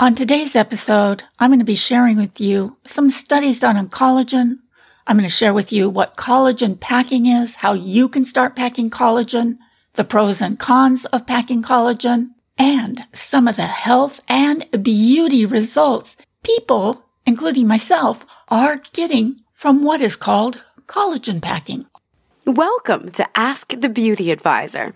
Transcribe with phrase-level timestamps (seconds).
[0.00, 4.58] On today's episode, I'm going to be sharing with you some studies done on collagen.
[5.08, 8.90] I'm going to share with you what collagen packing is, how you can start packing
[8.90, 9.58] collagen,
[9.94, 16.16] the pros and cons of packing collagen, and some of the health and beauty results
[16.44, 21.86] people, including myself, are getting from what is called collagen packing.
[22.46, 24.92] Welcome to Ask the Beauty Advisor,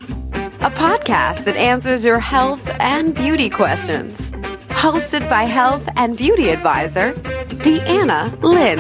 [0.61, 4.33] a podcast that answers your health and beauty questions.
[4.75, 7.13] Hosted by health and beauty advisor,
[7.63, 8.79] Deanna Lynn.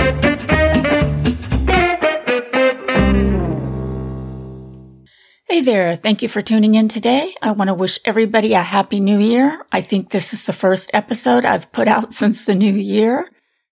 [5.48, 5.94] Hey there.
[5.96, 7.34] Thank you for tuning in today.
[7.42, 9.64] I want to wish everybody a happy new year.
[9.70, 13.28] I think this is the first episode I've put out since the new year.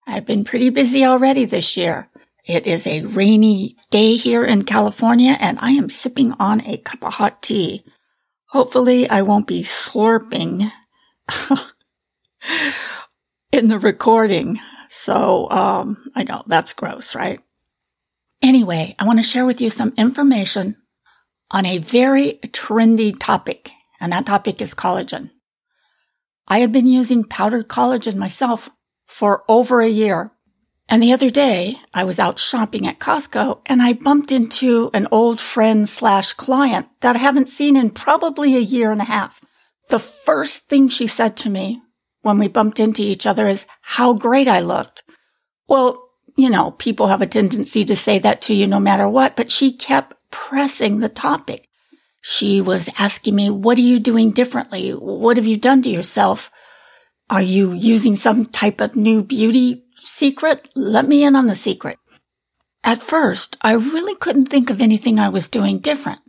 [0.07, 2.09] I've been pretty busy already this year.
[2.45, 7.02] It is a rainy day here in California and I am sipping on a cup
[7.02, 7.85] of hot tea.
[8.49, 10.71] Hopefully I won't be slurping
[13.53, 14.61] in the recording.
[14.89, 17.41] So, um, I know that's gross, right?
[18.43, 20.77] Anyway, I want to share with you some information
[21.51, 25.30] on a very trendy topic, and that topic is collagen.
[26.49, 28.71] I have been using powdered collagen myself
[29.07, 30.33] for over a year.
[30.88, 35.07] And the other day I was out shopping at Costco and I bumped into an
[35.13, 39.45] old friend slash client that I haven't seen in probably a year and a half.
[39.88, 41.80] The first thing she said to me
[42.23, 45.02] when we bumped into each other is how great I looked.
[45.68, 46.02] Well,
[46.37, 49.51] you know, people have a tendency to say that to you no matter what, but
[49.51, 51.66] she kept pressing the topic.
[52.23, 54.90] She was asking me, what are you doing differently?
[54.90, 56.51] What have you done to yourself?
[57.30, 60.68] Are you using some type of new beauty secret?
[60.74, 61.99] Let me in on the secret.
[62.82, 66.21] At first, I really couldn't think of anything I was doing different.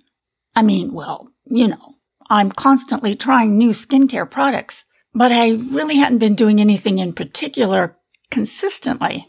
[0.56, 1.96] I mean, well, you know,
[2.30, 7.98] I'm constantly trying new skincare products, but I really hadn't been doing anything in particular
[8.30, 9.28] consistently.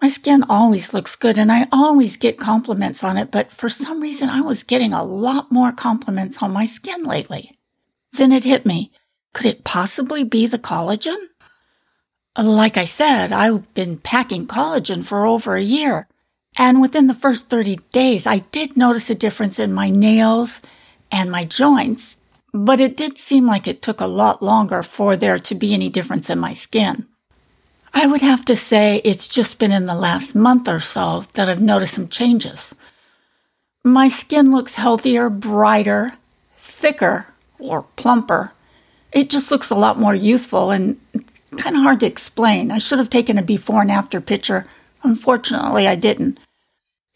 [0.00, 4.00] My skin always looks good and I always get compliments on it, but for some
[4.00, 7.52] reason I was getting a lot more compliments on my skin lately.
[8.12, 8.92] Then it hit me.
[9.32, 11.16] Could it possibly be the collagen?
[12.36, 16.08] Like I said, I've been packing collagen for over a year.
[16.56, 20.60] And within the first 30 days, I did notice a difference in my nails
[21.10, 22.16] and my joints,
[22.56, 25.88] but it did seem like it took a lot longer for there to be any
[25.88, 27.04] difference in my skin.
[27.92, 31.48] I would have to say it's just been in the last month or so that
[31.48, 32.72] I've noticed some changes.
[33.82, 36.12] My skin looks healthier, brighter,
[36.56, 37.26] thicker,
[37.58, 38.52] or plumper.
[39.12, 41.00] It just looks a lot more youthful and
[41.56, 42.70] kind of hard to explain.
[42.70, 44.66] I should have taken a before and after picture.
[45.02, 46.38] Unfortunately, I didn't.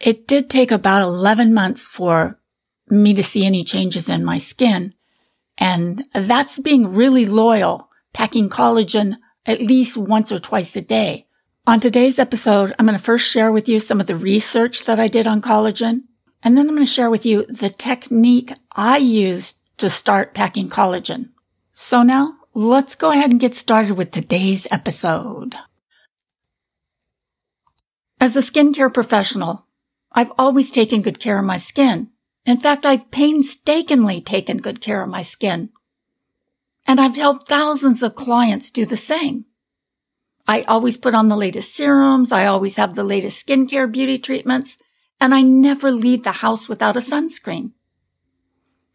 [0.00, 2.40] It did take about 11 months for
[2.90, 4.92] me to see any changes in my skin.
[5.58, 11.26] And that's being really loyal, packing collagen at least once or twice a day.
[11.66, 15.00] On today's episode, I'm going to first share with you some of the research that
[15.00, 16.04] I did on collagen,
[16.42, 20.68] and then I'm going to share with you the technique I used to start packing
[20.68, 21.30] collagen.
[21.74, 25.56] So now let's go ahead and get started with today's episode.
[28.20, 29.66] As a skincare professional,
[30.12, 32.10] I've always taken good care of my skin.
[32.48, 35.68] In fact, I've painstakingly taken good care of my skin
[36.86, 39.44] and I've helped thousands of clients do the same.
[40.46, 42.32] I always put on the latest serums.
[42.32, 44.78] I always have the latest skincare beauty treatments
[45.20, 47.72] and I never leave the house without a sunscreen.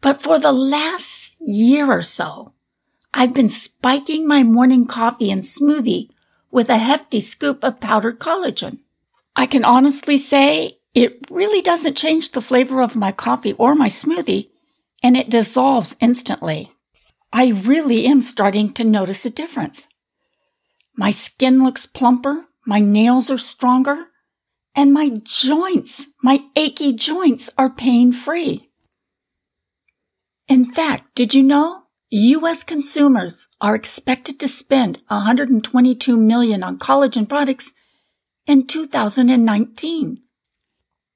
[0.00, 2.54] But for the last year or so,
[3.14, 6.08] I've been spiking my morning coffee and smoothie
[6.50, 8.80] with a hefty scoop of powdered collagen.
[9.36, 13.88] I can honestly say it really doesn't change the flavor of my coffee or my
[13.88, 14.50] smoothie
[15.02, 16.72] and it dissolves instantly.
[17.32, 19.88] I really am starting to notice a difference.
[20.96, 24.06] My skin looks plumper, my nails are stronger,
[24.74, 28.70] and my joints, my achy joints are pain free.
[30.48, 32.62] In fact, did you know U.S.
[32.62, 37.72] consumers are expected to spend 122 million on collagen products
[38.46, 40.18] in 2019?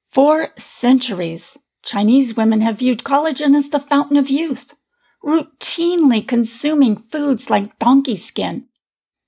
[0.09, 4.73] For centuries, Chinese women have viewed collagen as the fountain of youth
[5.23, 8.67] routinely consuming foods like donkey skin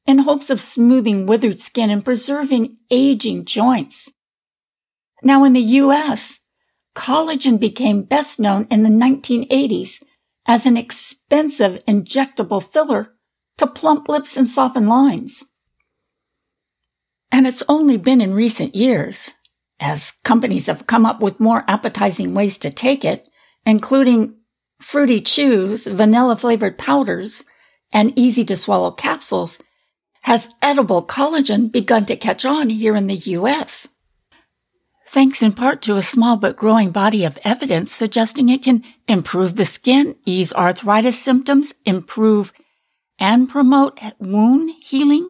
[0.05, 4.09] in hopes of smoothing withered skin and preserving aging joints.
[5.21, 6.41] Now in the US,
[6.95, 10.01] collagen became best known in the 1980s
[10.47, 13.13] as an expensive injectable filler
[13.57, 15.43] to plump lips and soften lines.
[17.31, 19.33] And it's only been in recent years,
[19.81, 23.27] as companies have come up with more appetizing ways to take it,
[23.65, 24.35] including
[24.79, 27.43] fruity chews, vanilla flavored powders,
[27.91, 29.59] and easy to swallow capsules
[30.23, 33.87] has edible collagen begun to catch on here in the US.
[35.07, 39.55] Thanks in part to a small but growing body of evidence suggesting it can improve
[39.55, 42.53] the skin, ease arthritis symptoms, improve
[43.19, 45.27] and promote wound healing,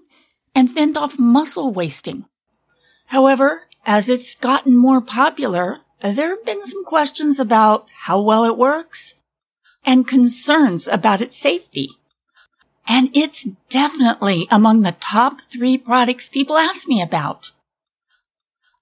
[0.53, 2.25] and fend off muscle wasting.
[3.07, 8.57] However, as it's gotten more popular, there have been some questions about how well it
[8.57, 9.15] works
[9.85, 11.89] and concerns about its safety.
[12.87, 17.51] And it's definitely among the top three products people ask me about.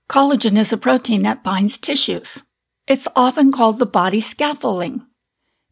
[0.10, 2.44] Collagen is a protein that binds tissues.
[2.88, 5.04] It's often called the body scaffolding.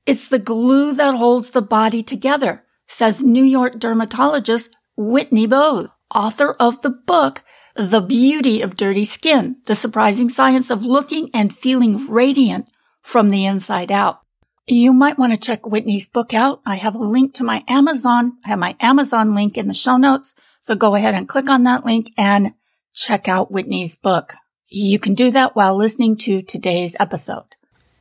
[0.06, 6.54] It's the glue that holds the body together, says New York dermatologist Whitney Bowe, author
[6.54, 7.44] of the book
[7.78, 12.68] The Beauty of Dirty Skin, the surprising science of looking and feeling radiant
[13.04, 14.22] from the inside out.
[14.66, 16.60] You might want to check Whitney's book out.
[16.66, 18.40] I have a link to my Amazon.
[18.44, 20.34] I have my Amazon link in the show notes.
[20.60, 22.54] So go ahead and click on that link and
[22.96, 24.34] check out Whitney's book.
[24.68, 27.58] You can do that while listening to today's episode.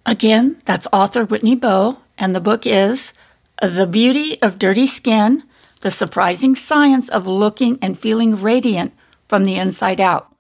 [0.07, 3.13] Again, that's author Whitney Bowe, and the book is
[3.61, 5.43] The Beauty of Dirty Skin,
[5.83, 8.95] The Surprising Science of Looking and Feeling Radiant
[9.29, 10.35] from the Inside Out.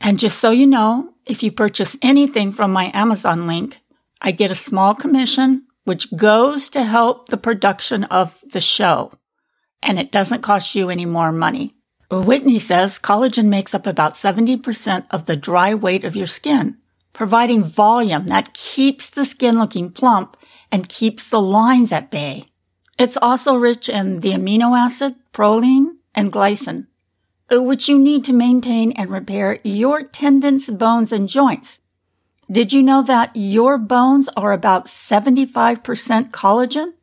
[0.00, 3.80] And just so you know, if you purchase anything from my Amazon link,
[4.20, 9.12] I get a small commission, which goes to help the production of the show.
[9.82, 11.74] And it doesn't cost you any more money.
[12.10, 16.76] Whitney says collagen makes up about 70% of the dry weight of your skin,
[17.12, 20.36] providing volume that keeps the skin looking plump
[20.70, 22.44] and keeps the lines at bay.
[22.98, 26.86] It's also rich in the amino acid, proline, and glycine,
[27.52, 31.78] Uh, which you need to maintain and repair your tendons, bones, and joints.
[32.50, 36.94] Did you know that your bones are about 75% collagen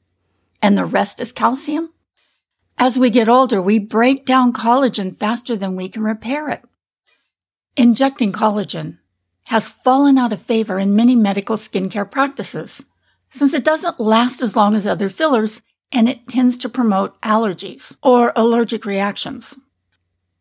[0.61, 1.93] and the rest is calcium?
[2.77, 6.63] As we get older, we break down collagen faster than we can repair it.
[7.77, 8.97] Injecting collagen
[9.45, 12.83] has fallen out of favor in many medical skincare practices
[13.29, 15.61] since it doesn't last as long as other fillers
[15.91, 19.57] and it tends to promote allergies or allergic reactions.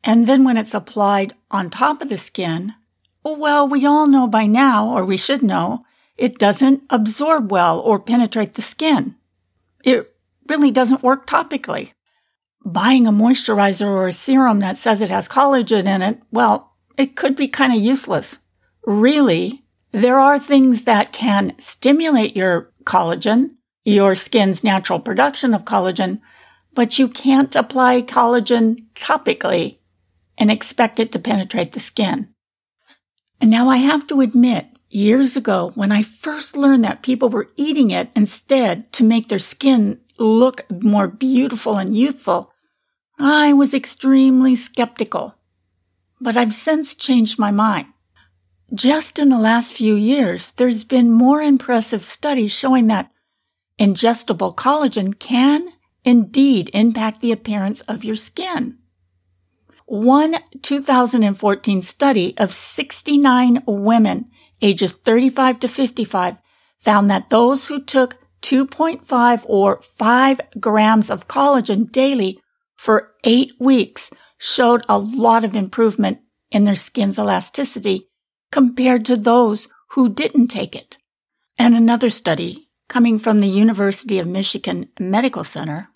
[0.04, 2.74] And then when it's applied on top of the skin,
[3.24, 5.84] well, we all know by now, or we should know,
[6.16, 9.16] it doesn't absorb well or penetrate the skin.
[9.84, 10.14] It
[10.48, 11.92] really doesn't work topically.
[12.64, 17.16] Buying a moisturizer or a serum that says it has collagen in it, well, it
[17.16, 18.38] could be kind of useless.
[18.84, 23.50] Really, there are things that can stimulate your collagen,
[23.84, 26.20] your skin's natural production of collagen,
[26.74, 29.78] but you can't apply collagen topically
[30.42, 32.26] and expect it to penetrate the skin.
[33.40, 37.52] And now I have to admit, years ago, when I first learned that people were
[37.54, 42.50] eating it instead to make their skin look more beautiful and youthful,
[43.20, 45.36] I was extremely skeptical.
[46.20, 47.86] But I've since changed my mind.
[48.74, 53.12] Just in the last few years, there's been more impressive studies showing that
[53.78, 55.68] ingestible collagen can
[56.04, 58.78] indeed impact the appearance of your skin.
[59.92, 64.30] One 2014 study of 69 women
[64.62, 66.36] ages 35 to 55
[66.80, 72.40] found that those who took 2.5 or 5 grams of collagen daily
[72.74, 78.08] for eight weeks showed a lot of improvement in their skin's elasticity
[78.50, 80.96] compared to those who didn't take it.
[81.58, 85.90] And another study coming from the University of Michigan Medical Center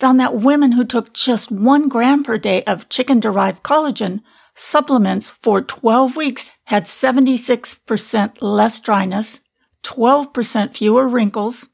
[0.00, 4.22] found that women who took just one gram per day of chicken derived collagen
[4.54, 9.40] supplements for 12 weeks had 76% less dryness,
[9.84, 11.68] 12% fewer wrinkles,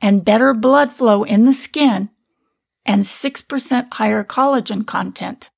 [0.00, 2.10] and better blood flow in the skin,
[2.84, 5.50] and 6% higher collagen content.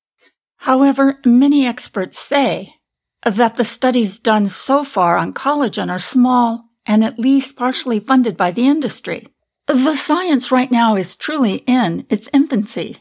[0.57, 2.75] However, many experts say
[3.25, 8.37] that the studies done so far on collagen are small and at least partially funded
[8.37, 9.27] by the industry.
[9.67, 12.97] The science right now is truly in its infancy.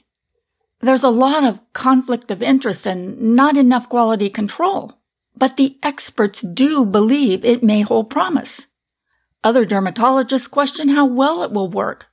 [0.80, 4.98] There's a lot of conflict of interest and not enough quality control,
[5.36, 8.66] but the experts do believe it may hold promise.
[9.42, 12.06] Other dermatologists question how well it will work.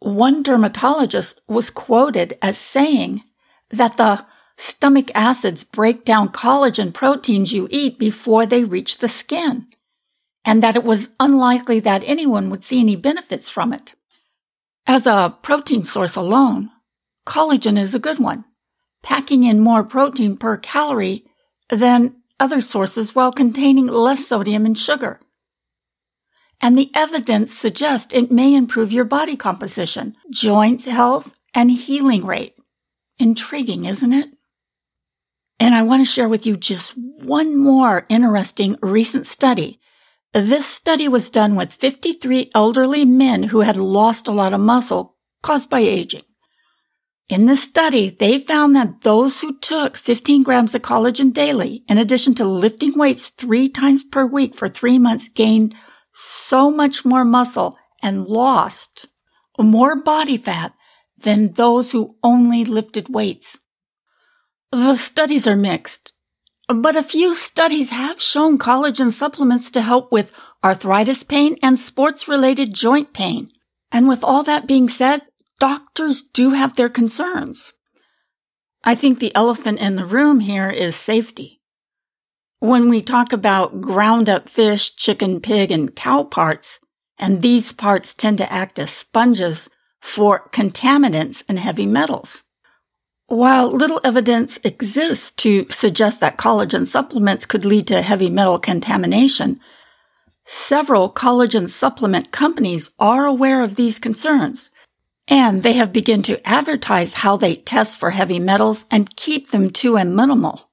[0.00, 3.24] One dermatologist was quoted as saying
[3.70, 4.26] that the
[4.58, 9.66] stomach acids break down collagen proteins you eat before they reach the skin
[10.48, 13.92] and that it was unlikely that anyone would see any benefits from it.
[14.86, 16.70] As a protein source alone,
[17.26, 18.44] collagen is a good one,
[19.02, 21.26] packing in more protein per calorie
[21.68, 25.20] than other sources while containing less sodium and sugar.
[26.60, 32.54] and the evidence suggests it may improve your body composition, joints health, and healing rate.
[33.18, 34.28] Intriguing, isn't it?
[35.60, 39.80] And I want to share with you just one more interesting recent study.
[40.40, 45.16] This study was done with 53 elderly men who had lost a lot of muscle
[45.42, 46.22] caused by aging.
[47.28, 51.98] In this study, they found that those who took 15 grams of collagen daily, in
[51.98, 55.74] addition to lifting weights three times per week for three months, gained
[56.14, 59.06] so much more muscle and lost
[59.58, 60.72] more body fat
[61.16, 63.58] than those who only lifted weights.
[64.70, 66.12] The studies are mixed,
[66.68, 70.30] but a few studies have shown collagen supplements to help with
[70.62, 73.50] arthritis pain and sports related joint pain.
[73.90, 75.22] And with all that being said,
[75.58, 77.72] doctors do have their concerns.
[78.84, 81.60] I think the elephant in the room here is safety.
[82.60, 86.80] When we talk about ground up fish, chicken, pig, and cow parts,
[87.18, 89.70] and these parts tend to act as sponges
[90.00, 92.44] for contaminants and heavy metals.
[93.28, 99.60] While little evidence exists to suggest that collagen supplements could lead to heavy metal contamination,
[100.46, 104.70] several collagen supplement companies are aware of these concerns,
[105.28, 109.68] and they have begun to advertise how they test for heavy metals and keep them
[109.72, 110.70] to a minimal.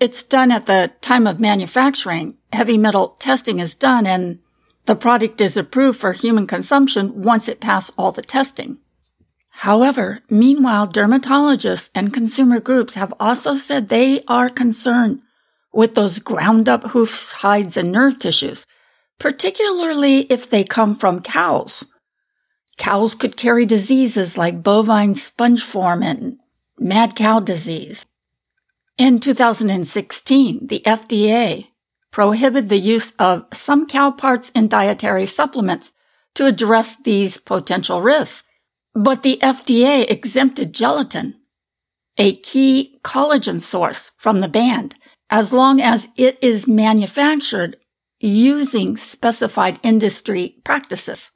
[0.00, 2.38] It's done at the time of manufacturing.
[2.54, 4.38] Heavy metal testing is done and
[4.86, 8.78] the product is approved for human consumption once it passes all the testing.
[9.62, 15.20] However, meanwhile, dermatologists and consumer groups have also said they are concerned
[15.72, 18.68] with those ground up hoofs, hides, and nerve tissues,
[19.18, 21.84] particularly if they come from cows.
[22.76, 26.38] Cows could carry diseases like bovine spongiform and
[26.78, 28.06] mad cow disease.
[28.96, 31.66] In 2016, the FDA
[32.12, 35.92] prohibited the use of some cow parts in dietary supplements
[36.36, 38.44] to address these potential risks.
[38.94, 41.34] But the FDA exempted gelatin,
[42.16, 44.92] a key collagen source, from the ban
[45.30, 47.76] as long as it is manufactured
[48.20, 51.32] using specified industry practices.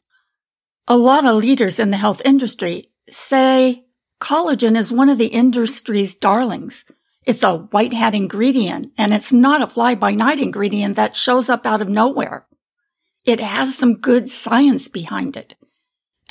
[0.89, 3.85] A lot of leaders in the health industry say
[4.21, 6.85] collagen is one of the industry's darlings.
[7.25, 11.49] It's a white hat ingredient and it's not a fly by night ingredient that shows
[11.49, 12.47] up out of nowhere.
[13.25, 15.55] It has some good science behind it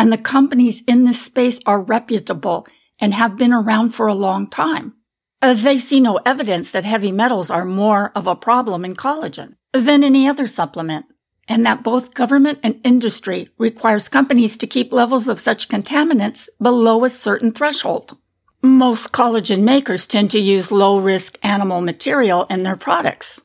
[0.01, 2.65] and the companies in this space are reputable
[2.99, 4.95] and have been around for a long time.
[5.43, 9.53] Uh, they see no evidence that heavy metals are more of a problem in collagen
[9.73, 11.05] than any other supplement,
[11.47, 17.05] and that both government and industry requires companies to keep levels of such contaminants below
[17.05, 18.17] a certain threshold.
[18.63, 23.39] Most collagen makers tend to use low risk animal material in their products.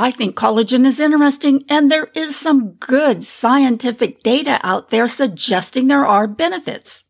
[0.00, 5.88] I think collagen is interesting and there is some good scientific data out there suggesting
[5.88, 7.02] there are benefits.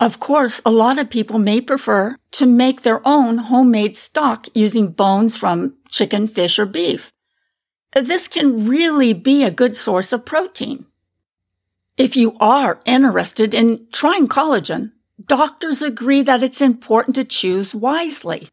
[0.00, 4.92] Of course, a lot of people may prefer to make their own homemade stock using
[4.92, 7.12] bones from chicken, fish, or beef.
[7.92, 10.86] This can really be a good source of protein.
[11.98, 14.92] If you are interested in trying collagen,
[15.26, 18.48] doctors agree that it's important to choose wisely.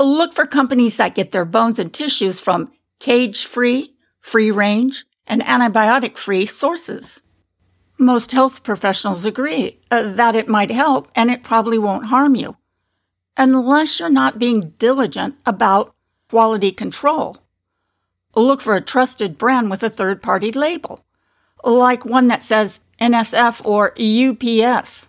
[0.00, 5.42] Look for companies that get their bones and tissues from cage free, free range, and
[5.42, 7.22] antibiotic free sources.
[7.98, 12.56] Most health professionals agree uh, that it might help and it probably won't harm you,
[13.36, 15.94] unless you're not being diligent about
[16.28, 17.38] quality control.
[18.36, 21.04] Look for a trusted brand with a third party label,
[21.64, 25.08] like one that says NSF or UPS.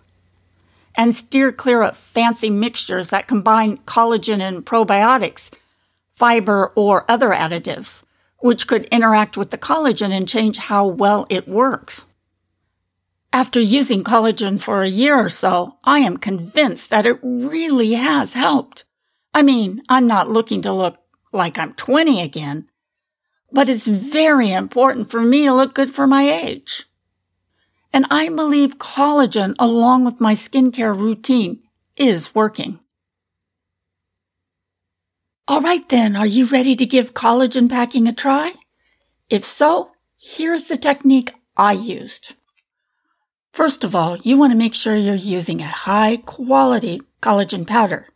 [0.94, 5.50] And steer clear of fancy mixtures that combine collagen and probiotics
[6.22, 8.04] fiber, or other additives,
[8.38, 12.06] which could interact with the collagen and change how well it works.
[13.32, 18.34] After using collagen for a year or so, I am convinced that it really has
[18.34, 18.84] helped.
[19.34, 20.96] I mean, I'm not looking to look
[21.32, 22.66] like I'm 20 again,
[23.50, 26.84] but it's very important for me to look good for my age.
[27.92, 31.64] And I believe collagen, along with my skincare routine,
[31.96, 32.78] is working.
[35.48, 38.52] All right then, are you ready to give collagen packing a try?
[39.28, 42.34] If so, here's the technique I used.
[43.52, 48.06] First of all, you want to make sure you're using a high quality collagen powder.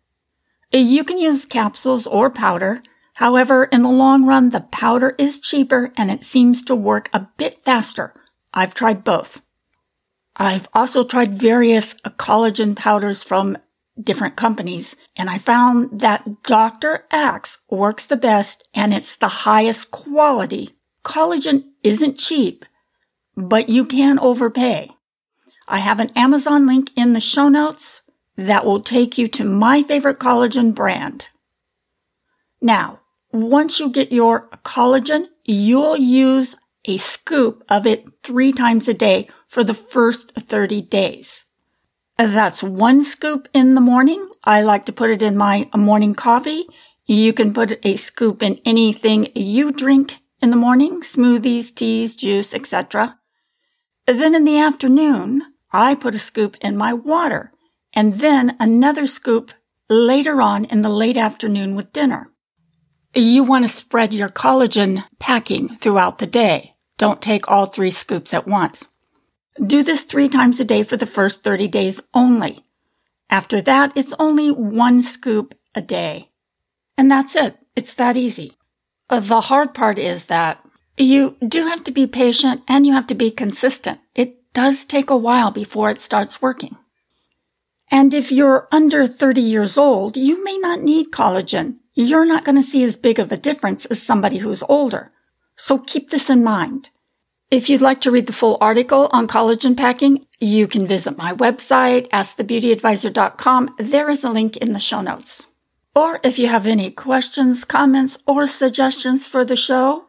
[0.72, 2.82] Uh, you can use capsules or powder.
[3.14, 7.28] However, in the long run, the powder is cheaper and it seems to work a
[7.36, 8.14] bit faster.
[8.54, 9.42] I've tried both.
[10.36, 13.58] I've also tried various collagen powders from
[14.00, 14.96] different companies.
[15.16, 17.04] And I found that Dr.
[17.10, 20.70] Axe works the best and it's the highest quality.
[21.04, 22.64] Collagen isn't cheap,
[23.36, 24.90] but you can overpay.
[25.68, 28.02] I have an Amazon link in the show notes
[28.36, 31.28] that will take you to my favorite collagen brand.
[32.60, 33.00] Now,
[33.32, 39.28] once you get your collagen, you'll use a scoop of it three times a day
[39.48, 41.45] for the first 30 days.
[42.18, 44.26] That's one scoop in the morning.
[44.42, 46.66] I like to put it in my morning coffee.
[47.04, 52.54] You can put a scoop in anything you drink in the morning, smoothies, teas, juice,
[52.54, 53.18] etc.
[54.06, 55.42] Then in the afternoon,
[55.72, 57.52] I put a scoop in my water
[57.92, 59.52] and then another scoop
[59.88, 62.30] later on in the late afternoon with dinner.
[63.14, 66.76] You want to spread your collagen packing throughout the day.
[66.98, 68.88] Don't take all three scoops at once.
[69.64, 72.64] Do this three times a day for the first 30 days only.
[73.30, 76.30] After that, it's only one scoop a day.
[76.96, 77.56] And that's it.
[77.74, 78.52] It's that easy.
[79.08, 80.64] Uh, the hard part is that
[80.96, 84.00] you do have to be patient and you have to be consistent.
[84.14, 86.76] It does take a while before it starts working.
[87.90, 91.76] And if you're under 30 years old, you may not need collagen.
[91.94, 95.12] You're not going to see as big of a difference as somebody who's older.
[95.56, 96.90] So keep this in mind.
[97.48, 101.32] If you'd like to read the full article on collagen packing, you can visit my
[101.32, 103.76] website, askthebeautyadvisor.com.
[103.78, 105.46] There is a link in the show notes.
[105.94, 110.06] Or if you have any questions, comments, or suggestions for the show,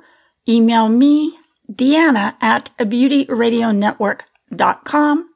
[0.50, 1.38] email me,
[1.72, 5.30] Deanna at beautyradionetwork.com.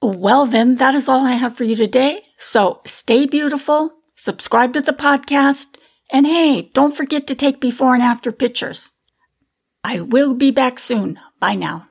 [0.00, 2.22] Well, then, that is all I have for you today.
[2.38, 5.76] So stay beautiful, subscribe to the podcast,
[6.10, 8.92] and hey, don't forget to take before and after pictures.
[9.88, 11.20] I will be back soon.
[11.38, 11.86] Bye now.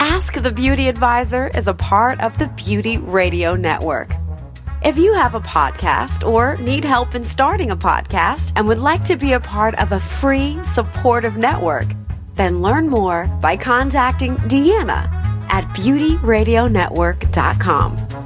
[0.00, 4.14] Ask the Beauty Advisor is a part of the Beauty Radio Network.
[4.82, 9.04] If you have a podcast or need help in starting a podcast and would like
[9.04, 11.88] to be a part of a free, supportive network,
[12.36, 15.08] then learn more by contacting Deanna
[15.50, 18.25] at beautyradionetwork.com.